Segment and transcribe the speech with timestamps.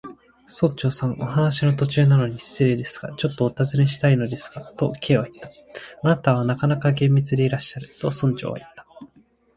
[0.49, 5.47] 「村長さん、お話の途中なのに失礼ですが、ちょっとおたずねしたいのですが」と、Ｋ はいった。
[6.01, 8.87] 「あなたはなかなか厳密でいらっしゃる」と、村長はいった。